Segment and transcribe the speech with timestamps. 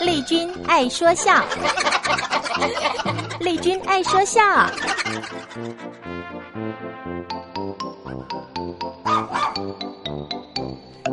[0.00, 1.44] 丽君爱说笑，
[3.40, 4.40] 丽君爱说笑。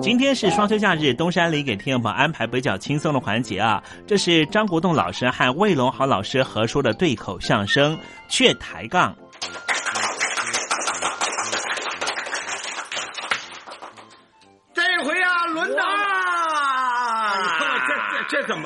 [0.02, 3.82] 今天是双休假日，东山里给听友安排比较轻松的环节啊。
[4.06, 7.96] 这是张国栋老师和魏龙豪老师合说的对口相声
[8.28, 9.14] 《却抬杠》。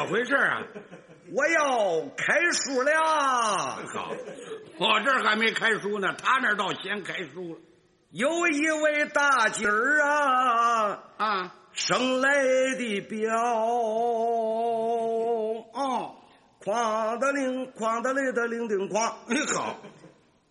[0.07, 0.63] 回事啊？
[1.35, 2.91] 我要开书了。
[3.93, 4.11] 好，
[4.79, 7.59] 我这儿还没开书呢，他那儿倒先开书了。
[8.11, 12.29] 有一位大姐儿啊，啊，生来
[12.77, 13.35] 的表
[15.73, 16.15] 哦，
[16.63, 19.13] 哐的铃，哐的嘞的铃叮哐。
[19.27, 19.75] 你好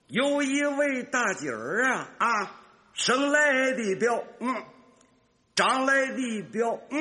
[0.08, 2.60] 有一位大姐儿啊，啊，
[2.92, 4.54] 生来的表，嗯
[5.56, 7.00] 长来的表，嗯，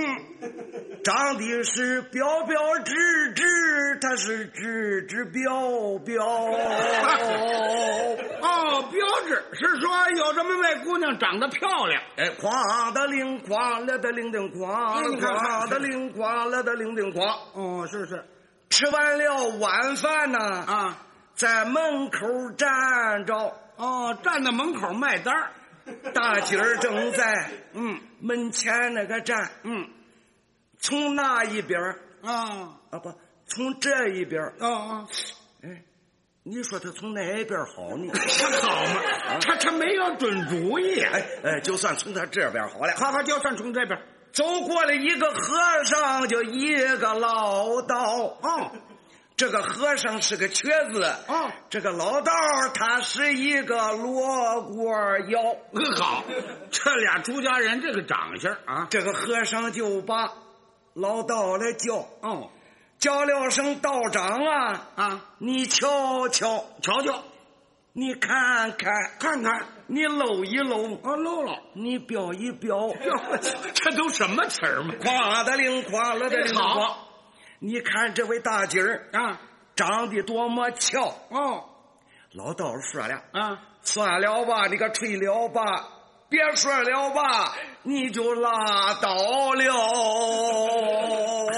[1.03, 6.25] 长的是标标致致，他是直直标标。
[8.41, 17.37] 哦，标志是说有这么位姑娘长得漂亮，哎，哐的铃，哐了的铃叮哐，你看看哐的铃，哐了的铃叮哐。
[17.53, 18.23] 哦，是是。
[18.69, 20.97] 吃完了晚饭呢，啊，
[21.35, 23.35] 在门口站着，
[23.75, 25.51] 哦，站在门口卖单儿，
[26.13, 29.87] 大姐儿正在嗯门前那个站，嗯，
[30.79, 33.13] 从那一边儿啊啊不，
[33.45, 35.07] 从这一边儿啊啊，
[35.63, 35.83] 哎，
[36.43, 38.11] 你说他从哪一边好呢？
[38.13, 39.01] 他 好嘛？
[39.41, 40.99] 他他没有准主意。
[41.01, 42.93] 哎哎，就算从他这边好了。
[42.95, 43.99] 好好，就算从这边。
[44.31, 48.37] 走过了一个和尚，就一个老道。
[48.41, 48.71] 哦，
[49.37, 51.03] 这个和尚是个瘸子。
[51.03, 52.31] 啊，这个老道
[52.73, 54.93] 他是一个罗锅
[55.27, 55.41] 腰。
[55.73, 56.23] 嗯，好，
[56.71, 60.31] 这俩出家人这个长相啊，这个和尚就把
[60.93, 61.95] 老道来叫。
[62.21, 62.49] 哦，
[62.97, 66.63] 叫了声道长啊啊，你瞧瞧。
[66.81, 67.23] 瞧瞧，
[67.91, 68.93] 你看看。
[69.19, 72.89] 看看，你搂一搂，啊，搂搂，你表一表，
[73.73, 74.93] 这都什么词儿嘛？
[75.01, 76.55] 夸的灵，夸了的灵。
[76.55, 77.04] 好，
[77.65, 79.41] 你看这位大姐儿啊，
[79.75, 81.63] 长得多么俏哦。
[82.33, 85.63] 老道说了啊，算了吧，你个吹了吧，
[86.29, 89.15] 别说了吧，你就拉倒
[89.55, 89.63] 了。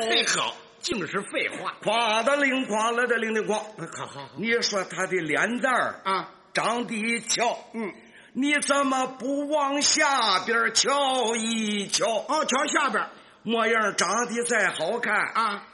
[0.10, 1.74] 嘿，好，净是废话。
[1.84, 3.60] 夸的灵，夸了的灵灵光。
[3.60, 7.94] 好好好，你说他的脸蛋儿啊，长得俏，嗯，
[8.32, 12.08] 你怎么不往下边瞧一瞧？
[12.30, 13.06] 哦，瞧下边，
[13.44, 15.67] 模样长得再好看啊，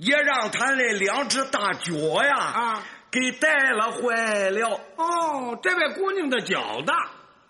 [0.00, 1.92] 也让他那两只大脚
[2.24, 4.80] 呀啊给带了坏了。
[4.96, 6.94] 哦，这位姑娘的脚大，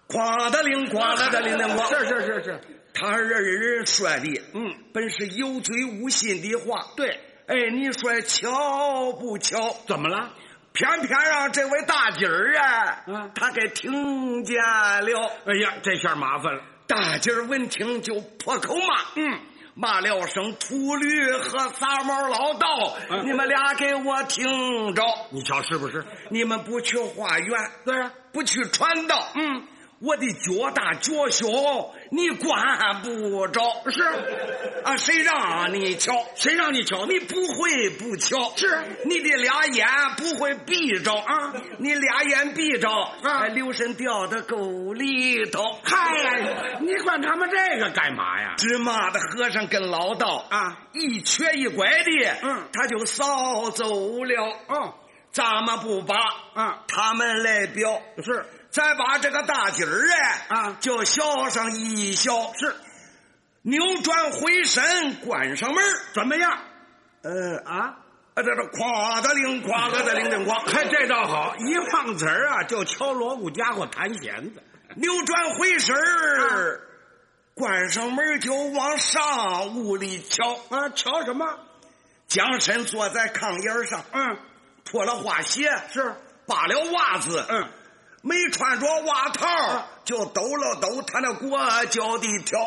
[0.08, 1.88] 垮的灵，垮了的灵灵光。
[1.88, 2.60] 是是是是，
[2.92, 6.88] 他二人说的，嗯，本是有嘴无心的话。
[6.96, 9.76] 对，哎，你说巧不巧？
[9.86, 10.32] 怎么了？
[10.72, 15.30] 偏偏让这位大姐儿啊，嗯他给听见了。
[15.46, 16.62] 哎呀，这下麻烦了。
[16.86, 19.40] 大姐儿闻听就破口骂，嗯，
[19.80, 22.68] 骂了声秃驴和杂毛老道，
[23.08, 24.44] 嗯你们俩给我听
[24.94, 26.04] 着，你瞧是不是？
[26.28, 29.62] 你们不去化缘，对呀、不去传道，嗯，
[30.00, 31.46] 我的脚大脚小，
[32.10, 33.60] 你管不着。
[33.90, 34.02] 是
[34.82, 36.14] 啊，谁让你瞧？
[36.34, 37.04] 谁让你瞧？
[37.04, 38.66] 你不会不瞧，是
[39.04, 45.62] 你的俩眼不会闭着啊，你俩眼闭着，啊哎留神掉到沟里头。
[45.84, 48.54] 嗨呀，你管他们这个干嘛呀？
[48.56, 54.56] 只骂的和尚跟老道啊，一瘸一拐的，嗯他就扫走了。
[54.68, 54.94] 哦，
[55.32, 56.16] 咱们不拔
[56.54, 56.84] 啊。
[56.88, 58.46] 他们来表，是。
[58.70, 60.06] 再把这个大姐儿
[60.48, 60.76] 啊啊。
[60.80, 62.76] 就削上一笑，是，
[63.62, 65.84] 扭转回身关上门。
[66.14, 66.58] 怎么样？
[67.22, 67.96] 呃啊，啊，
[68.34, 74.62] 啊这这夸的灵，夸了的灵灵光， 嘿，这倒好，一放词儿啊，就敲锣鼓家伙弹弦子。
[74.96, 76.80] 扭转回身儿，
[77.54, 80.54] 关上门就往上屋里瞧。
[80.70, 81.46] 啊，瞧什么？
[82.26, 84.38] 将身坐在炕沿上，嗯，
[84.84, 86.14] 脱了花鞋，是，
[86.46, 87.68] 扒了袜子，嗯，
[88.22, 92.60] 没穿着袜套，就抖了抖他那裹脚的条。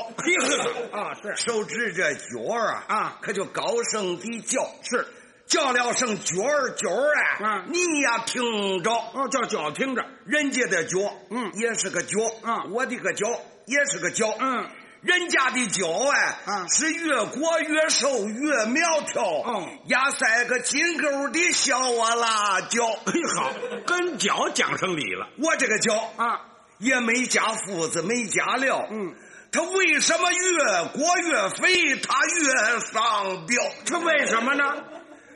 [0.92, 1.36] 啊，是。
[1.36, 3.18] 手指着脚儿啊，啊。
[3.22, 5.08] 可就高声地叫，是，
[5.46, 7.66] 叫了声脚儿脚儿啊，嗯。
[7.74, 10.06] 你呀听着，哦，叫脚听着。
[10.26, 10.98] 人家的脚，
[11.30, 11.52] 嗯。
[11.56, 12.72] 也是个脚，嗯。
[12.72, 13.28] 我的个脚
[13.66, 14.70] 也是个脚，嗯，
[15.04, 22.88] 人家的脚哎，嗯是越裹越瘦越苗条，嗯压塞个金钩的小啊辣椒。
[23.06, 23.52] 嘿，好，
[23.86, 26.42] 跟脚讲上理了我这个脚啊。
[26.80, 29.16] 也没加麸子，没加料，嗯，
[29.54, 33.72] 它为什么越裹越肥，它越上膘？
[33.86, 34.64] 这为什么呢？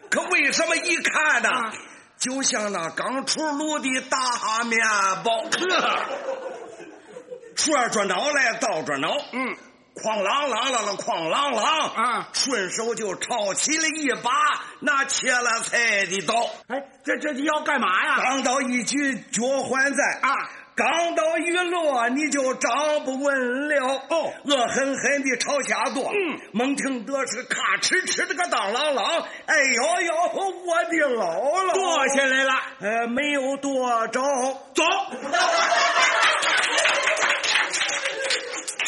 [0.09, 1.73] 可为什么一看呢，啊
[2.19, 4.77] 就像那刚出炉的大面
[5.23, 5.45] 包？
[7.57, 9.57] 说着脑来倒着脑，嗯，
[9.95, 11.59] 哐啷啷啷啷哐啷啷
[11.91, 14.31] 啊顺手就抄起了一把
[14.79, 16.35] 那切了菜的刀，
[16.67, 18.19] 哎，这这要干嘛呀？
[18.23, 20.35] 刚到一句脚还在啊，
[20.75, 22.71] 刚到一落你就站
[23.03, 24.03] 不稳了。
[24.09, 26.11] 哦恶狠狠地朝下跺。
[26.13, 30.15] 嗯，猛听得是咔哧哧的个当啷啷，哎呦呦，
[30.63, 31.73] 我的姥姥！
[31.73, 34.21] 坐下来了，呃，没有多着，
[34.75, 34.83] 走。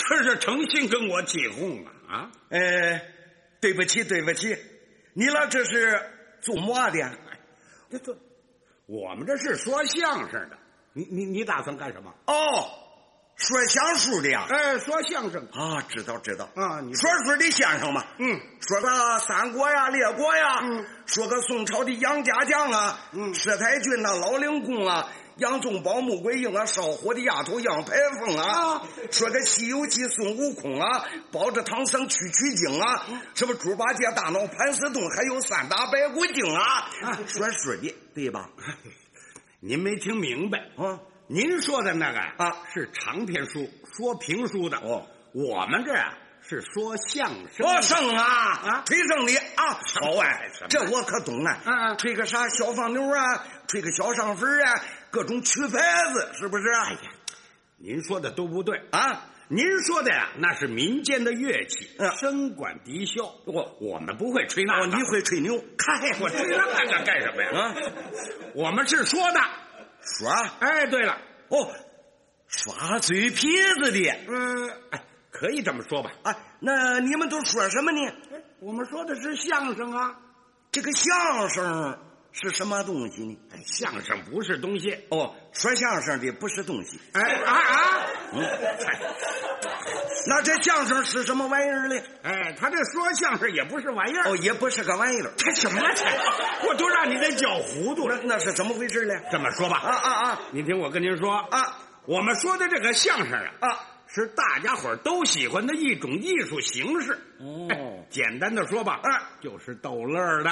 [0.10, 2.32] 这是诚心跟我起哄啊啊！
[2.50, 2.60] 呃，
[3.62, 4.58] 对不起，对不起，
[5.14, 6.02] 你俩这是
[6.42, 6.98] 做么的？
[7.92, 8.18] 这这，
[8.88, 10.58] 我们这是说相声的，
[10.94, 12.12] 你你你打算干什么？
[12.26, 12.34] 哦，
[13.36, 14.48] 说相声的呀？
[14.50, 25.08] 哎，说相声啊，知道知道啊你说书的先生嘛，嗯，说个三国呀、列国呀，嗯，说个宋朝的杨家将啊，嗯佘太君呐、老令公啊，
[25.40, 28.82] 杨宗保、穆桂英啊，烧火的丫头杨排风啊，啊
[29.12, 38.50] 说个《西游记》孙悟空啊，抱着唐僧去取经啊，嗯什么猪八戒、大闹盘丝洞，还有三打白骨精啊，啊说书的对吧？
[39.62, 44.78] 您没听明白啊，您说的那个啊是长篇书，说评书的。
[44.78, 47.48] 哦，我们这啊是说相声。
[47.58, 51.60] 说声啊啊，吹声的啊，好哎，这我可懂啊。
[51.66, 55.80] 嗯嗯吹个啥小放牛啊，吹个小上坟啊，各种曲牌
[56.14, 56.70] 子，是不是？
[56.70, 57.00] 哎呀，
[57.78, 63.32] 您说的都不对啊，您说的呀，那是民间的乐器，嗯声管笛箫。
[63.46, 65.58] 我我们不会吹那你会吹牛？
[65.58, 67.60] 嗨，我吹那个干什么呀？
[67.60, 67.76] 啊，
[68.54, 69.40] 我们是说的。
[70.02, 71.18] 耍哎，对了，
[71.50, 71.72] 哦，
[72.48, 73.48] 耍嘴皮
[73.82, 76.12] 子的嗯，哎，可以这么说吧。
[76.24, 76.36] 啊。
[76.62, 78.14] 那你们都说什么呢？
[78.60, 80.20] 我们说的是相声啊，
[80.72, 81.98] 这个相声
[82.32, 83.38] 是什么东西呢？
[83.52, 84.98] 哎相声不是东西。
[85.10, 87.00] 哦，说相声的不是东西。
[87.14, 88.08] 哎啊啊！
[88.34, 88.42] 嗯，
[90.28, 92.02] 那这相声是什么玩意儿呢？
[92.24, 94.30] 哎，他这说相声也不是玩意儿。
[94.30, 95.32] 哦，也不是个玩意儿。
[95.38, 96.06] 这什么这？
[96.68, 98.18] 我都让你给搅糊涂了。
[98.24, 99.14] 那那是怎么回事呢？
[99.32, 101.80] 这么说吧，啊啊啊您听我跟您说啊！
[102.06, 103.80] 我们说的这个相声啊，啊！
[104.08, 107.14] 是大家伙儿都喜欢的一种艺术形式。
[107.40, 110.50] 哦哎简单的说吧，啊，就是逗乐儿的。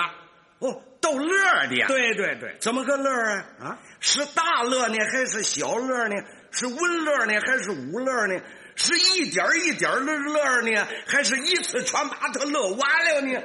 [0.60, 3.46] 哦，逗乐儿的呀。，对对对，怎么个乐啊？
[3.62, 6.16] 啊，是大乐呢，还是小乐呢？
[6.52, 8.40] 是文乐呢，还是武乐呢？
[8.76, 13.40] 是一点儿一点儿的乐呢，还是一次全把它乐完了呢？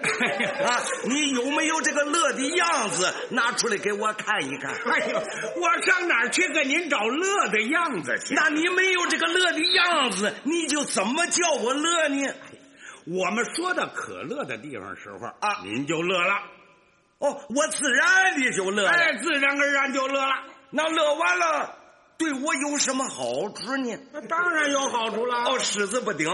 [0.66, 3.14] 啊，你有没有这个乐的样子？
[3.30, 4.74] 拿出来给我看一看。
[4.74, 5.22] 哎呦，
[5.56, 8.34] 我上哪儿去给您找乐的样子去？
[8.34, 12.34] 那你没有这个乐的样子，你就怎么叫我乐呢？
[13.06, 16.34] 我们说到可乐的地方时候啊您就乐了，
[17.22, 18.90] 哦，我自然的就乐了。
[18.90, 20.34] 哎，自然而然就乐了。
[20.70, 21.76] 那乐完了，
[22.18, 23.96] 对我有什么好处呢？
[24.12, 25.44] 那当然有好处了。
[25.44, 26.28] 哦，虱子不叮，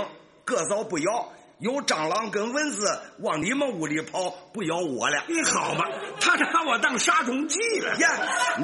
[0.46, 5.24] 个早不咬，有蟑螂跟蚊子往你们屋里跑，不咬我了。
[5.29, 5.85] 你好嘛，
[6.20, 7.94] 他拿我当杀虫剂了。
[7.98, 8.09] 呀，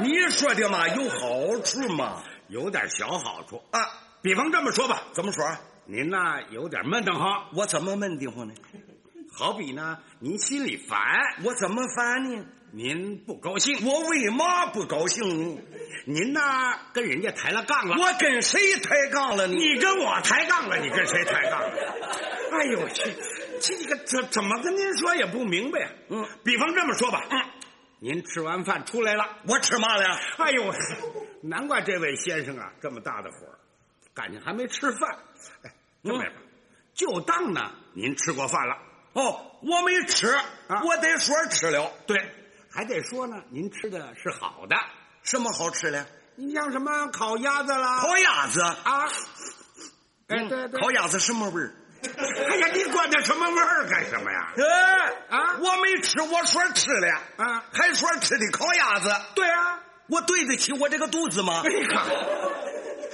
[0.02, 2.22] 你说的嘛，有好处嘛？
[2.48, 3.80] 有点小好处啊，
[4.22, 5.44] 比方这么说吧，怎么说？
[5.86, 8.54] 您呐有点闷得慌，我怎么闷得慌呢？
[9.36, 10.98] 好比呢您心里烦，
[11.44, 12.44] 我怎么烦呢？
[12.72, 15.62] 您不高兴，我为嘛不高兴呢？
[16.06, 16.40] 您呐
[16.92, 19.54] 跟人家抬了杠了，我跟谁抬杠了呢？
[19.54, 21.70] 你跟我抬杠了，你跟谁抬杠了？
[22.52, 23.12] 哎呦我去，
[23.60, 27.38] 这个怎怎么跟您说也不明白呀、嗯，比方这么说吧，嗯，
[27.98, 30.04] 您吃完饭出来了，我吃嘛了？
[30.38, 30.72] 哎呦，
[31.42, 33.38] 难怪这位先生啊这么大的火，
[34.14, 35.18] 感情还没吃饭。
[35.62, 36.40] 哎，这么样吧，
[36.94, 38.76] 就当呢您吃过饭了。
[39.14, 40.28] 哦，我没吃，
[40.68, 41.90] 啊我得说吃了。
[42.06, 42.16] 对，
[42.70, 44.76] 还得说呢，您吃的是好的。
[45.22, 46.06] 什么好吃的？
[46.36, 49.06] 你像什么烤鸭子啦，烤鸭子啊，
[50.28, 51.72] 哎，嗯对对，烤鸭子什么味儿？
[52.04, 54.52] 哎呀，你管它什么味儿干什么呀？
[54.58, 61.62] 哎啊我没吃，我说吃了啊还说吃的烤鸭子，对啊，我对得起我这个肚子吗？
[61.64, 62.02] 哎呀，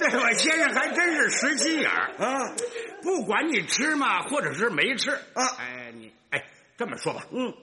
[0.09, 2.53] 这位先生还真是实心眼儿啊，
[3.03, 6.43] 不管你吃嘛，或者是没吃啊哎，你哎，
[6.77, 7.53] 这么说吧，嗯，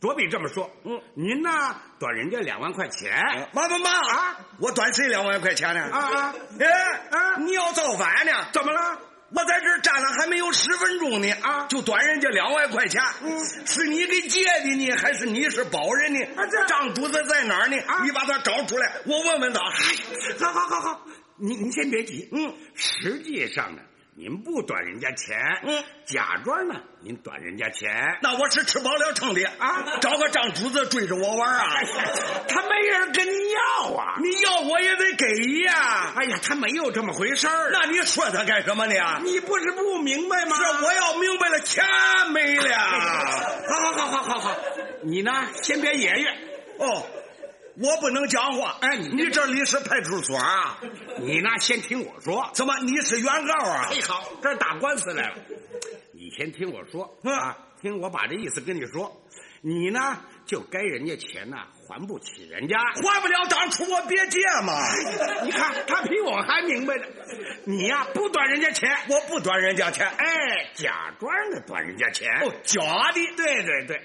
[0.00, 1.50] 卓比这么说，嗯，您呢
[1.98, 5.82] 短人家两万块钱，妈妈妈啊，我短谁两万块钱呢？
[5.90, 6.66] 啊啊，哎
[7.10, 8.32] 啊你要造反呢？
[8.52, 9.00] 怎么了？
[9.30, 16.24] 我在这站了还没有十分钟呢，啊就短人家两万块钱，嗯是你给借的呢，还是你是保人呢？
[16.36, 17.76] 啊这账主子在哪儿呢？
[17.86, 19.60] 啊你把他找出来，我问问他。
[20.40, 21.06] 好好好好，
[21.38, 23.82] 您您先别急，嗯，实际上呢，
[24.16, 31.64] 您不短人家钱，嗯，假装呢您短人家钱，那我是吃饱了撑的啊找个张主子追着我玩啊！
[32.48, 36.12] 他没人跟你要啊，你要我也得给呀！
[36.16, 37.70] 哎呀，他没有这么回事儿。
[37.72, 38.94] 那你说他干什么呢？
[39.22, 40.56] 你不是不明白吗？
[40.58, 41.84] 这我要明白了，钱
[42.32, 42.76] 没了。
[42.76, 44.56] 好好好好好好，
[45.02, 46.26] 你呢先别爷爷，
[46.78, 47.06] 哦，
[47.80, 48.76] 我不能讲话。
[48.80, 50.78] 哎你你这里是派出所啊？
[51.20, 52.50] 你呢先听我说。
[52.54, 53.88] 怎么你是原告啊？
[53.92, 55.34] 哎，好，这打官司来了。
[56.12, 59.22] 你先听我说嗯啊，听我把这意思跟你说。
[59.60, 62.78] 你呢就该人家钱呐，还不起人家。
[62.78, 64.72] 还不了当初我别借嘛。
[65.44, 67.04] 你看他比我还明白呢。
[67.64, 72.28] 你呀不短人家钱，我不端人家钱，哎，假装的短人家钱。
[72.44, 72.80] 哦，假
[73.12, 73.20] 的。
[73.36, 74.00] 对对对，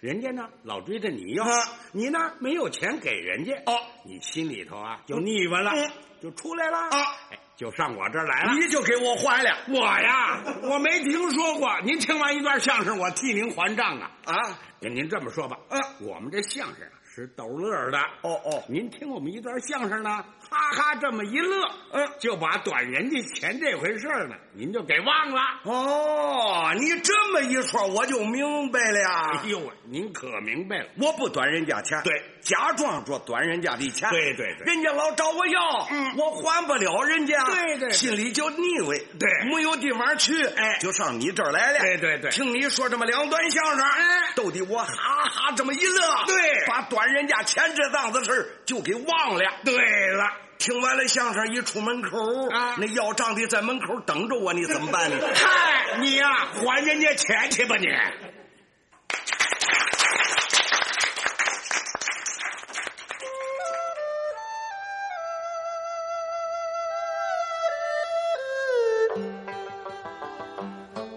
[0.00, 1.50] 人家呢老追着你要，啊
[1.92, 6.98] 你呢没有钱给人家，哦，你心里头啊就腻歪了，嗯就出来了啊，
[7.30, 8.52] 哎，就上我这儿来了。
[8.54, 11.80] 你就给我还了我呀，我没听说过。
[11.84, 14.10] 您听完一段相声，我替您还账啊。
[14.24, 14.58] 啊？
[14.80, 17.98] 跟您这么说吧，啊我们这相声啊是逗乐的。
[18.22, 20.10] 哦哦，您听我们一段相声呢，
[20.48, 25.40] 哈哈这么一乐，嗯，就把短人家钱这回事儿呢，您就给忘了。
[25.64, 29.00] 哦，啊，你这么一说，我就明白了。
[29.32, 30.86] 哎呦，您可明白了？
[31.00, 49.44] 我不短人家钱，对，假装着端人家的钱，对对对，人家老找我要，嗯，我还不了人家，对对，心里就腻味，对，没有地方去，哎，就上你这儿来了，对对对，听你说这么两段相声，哎，逗得我哈哈这么一乐，对，把端人家钱这档子事就给忘了。
[49.66, 49.76] 对
[50.08, 50.24] 了。
[50.56, 52.18] 听完了相声，一出门口
[52.50, 55.16] 啊，那要账的在门口等着我，你怎么办呢？
[55.32, 57.86] 嗨，你呀、啊，还人家钱去吧你。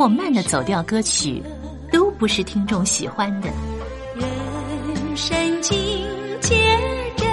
[0.00, 1.42] 或慢的走调歌曲，
[1.92, 3.50] 都不是听众喜欢的。
[4.16, 5.76] 人生境
[6.40, 6.56] 界
[7.18, 7.28] 真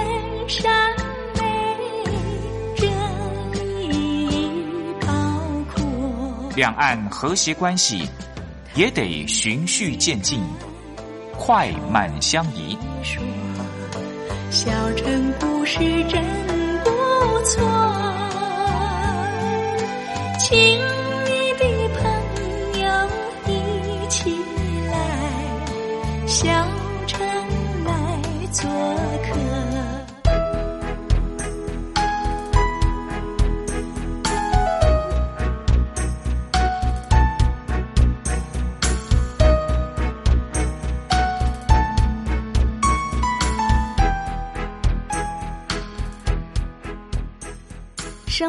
[0.46, 0.70] 善。
[6.54, 8.06] 两岸和谐关系
[8.74, 10.38] 也得循序渐进，
[11.38, 12.76] 快慢相宜。
[14.50, 16.22] 小城故事真
[16.84, 16.90] 不
[17.46, 17.66] 错，
[20.38, 20.78] 亲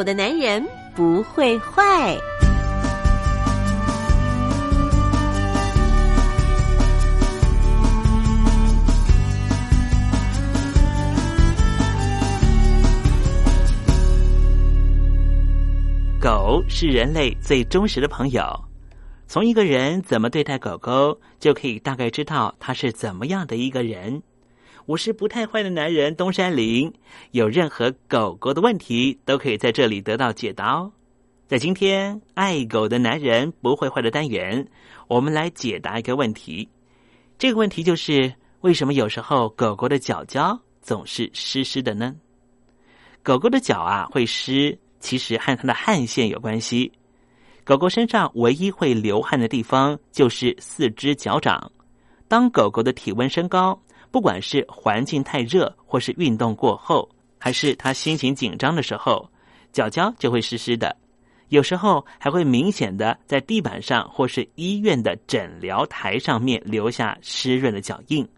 [0.00, 2.16] 我的男人不会坏。
[16.18, 18.42] 狗是人类最忠实的朋友。
[19.26, 24.22] 从一个人怎么对待狗狗，就可以大概知道他是怎么样的一个人。
[24.90, 26.92] 我是不太坏的男人东山林，
[27.30, 30.90] 有任何狗狗的问题，都可以在这里得到解答哦。
[31.46, 34.66] 在今天爱狗的男人不会坏的单元，
[35.06, 36.68] 我们来解答一个问题。
[37.38, 42.16] 这个问题就是为什么有时候狗狗的脚脚总是湿湿的呢？
[43.22, 44.76] 狗狗的脚啊会湿。
[44.98, 46.92] 其实和它的汗腺有关系。
[47.64, 51.70] 狗狗身上唯一会流汗的地方就是四肢脚掌。
[52.28, 59.28] 当狗狗的体温升高，不管是环境太热，或是运动过后，还是它心情紧张的时候，
[59.72, 60.96] 脚脚就会湿湿的。
[61.48, 68.28] 有时候还会明显的在地板上或是医院的诊疗台上面留下湿润的脚印。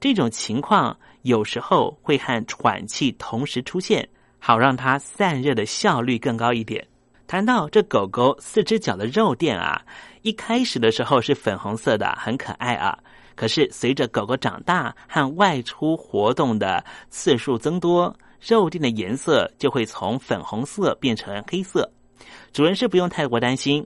[0.00, 4.08] 这种情况有时候会和喘气同时出现。
[4.44, 6.84] 好让它散热的效率更高一点。
[7.28, 9.80] 谈到这狗狗四只脚的肉垫啊，
[10.22, 12.98] 一开始的时候是粉红色的，很可爱啊。
[13.42, 21.90] 可是随着狗狗长大和外出活动的次数增多，肉垫的颜色就会从粉红色变成黑色。
[22.52, 23.84] 主人是不用太过担心。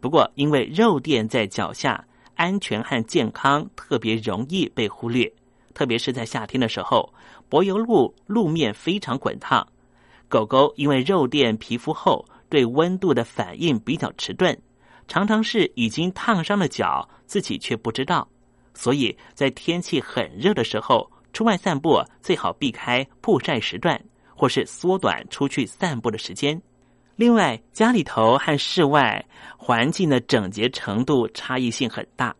[0.00, 5.32] 不过因为肉垫在脚下，安全和健康特别容易被忽略，
[5.72, 7.14] 特别是在夏天的时候，
[7.48, 9.64] 柏油路路面非常滚烫。
[10.28, 14.58] 狗狗因为肉垫皮肤厚，对温度的反应比较迟钝，
[15.06, 18.26] 常常是已经烫伤了脚，自己却不知道。
[18.76, 23.98] 所以在天气很热的时候，出外散步最好避开曝晒时段，
[24.34, 26.60] 或是缩短出去散步的时间。
[27.16, 29.24] 另外，家里头和室外
[29.56, 32.36] 环境的整洁程度差异性很大。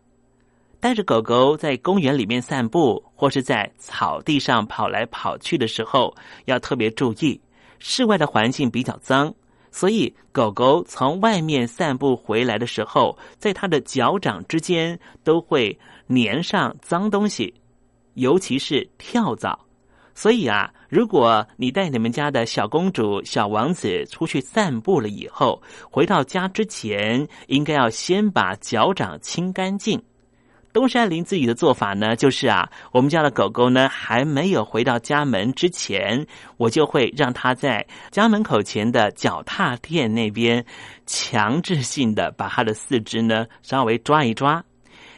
[0.79, 7.41] 带着狗狗在公园里面散步，或是在草地上跑来跑去的时候，要特别注意。
[7.79, 9.33] 室外的环境比较脏，
[9.71, 15.77] 所以狗狗从外面散步回来的时候，在它的脚掌之间都会
[16.09, 17.53] 粘上脏东西，
[18.13, 19.59] 尤其是跳蚤。
[20.15, 30.01] 所以啊，如果你带你们家的小公主、小王子出去散步了以后，回到家之前，应该要先把脚掌清干净。
[30.73, 36.25] 东山林自己的做法呢，就是啊，我们家的狗狗呢还没有回到家门之前，
[36.57, 40.65] 我就会让它在家门口前的脚踏垫那边，
[41.05, 44.63] 强制性的把它的四肢呢稍微抓一抓，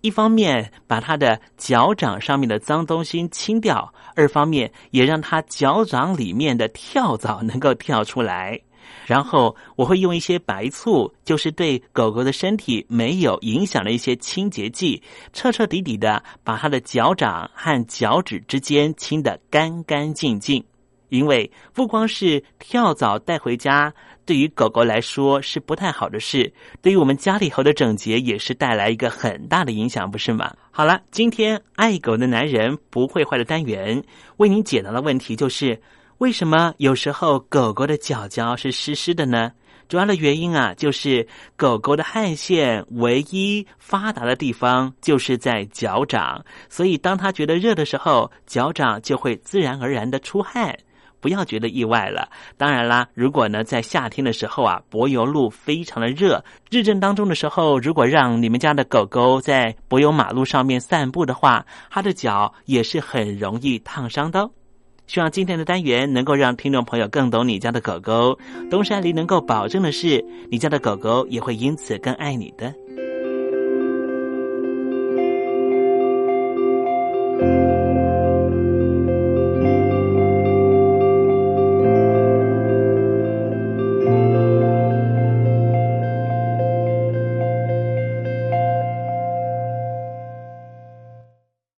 [0.02, 8.60] 一方面把它的脚掌上面的脏东西清掉，二方面也让它脚掌里面的跳蚤能够跳出来。
[9.06, 15.02] 然后我会用一些白醋，就是对狗狗的身体没有影响的一些清洁剂，
[15.34, 20.64] 彻彻底底的把它的脚掌和脚趾之间清得干干净净。
[21.10, 23.92] 因为不光是跳蚤带回家，
[24.30, 30.54] 对于狗狗来说是不太好的事，对于我们家里头的整洁也是带来一个很大的影响，不是吗？
[30.70, 34.04] 好了，今天爱狗的男人不会坏的单元，
[34.38, 35.82] 为您解答的问题就是。
[36.20, 39.52] 为什么有时候狗狗的脚脚是湿湿的呢？
[39.88, 50.78] 主要的原因啊，就是狗狗的汗腺唯一发达的地方就是在脚掌，所以当它觉得热的时候，脚掌就会自然而然的出汗，
[51.20, 52.30] 不要觉得意外了。
[52.58, 64.50] 当然啦，如果呢在夏天的时候啊，柏油路非常的热，日正当中的时候，如果让你们家的狗狗在柏油马路上面散步的话，它的脚也是很容易烫伤的。
[65.08, 68.38] 希望今天的单元能够让听众朋友更懂你家的狗狗。
[68.70, 72.72] 东山林能够保证的是，你家的狗狗也会因此更爱你的。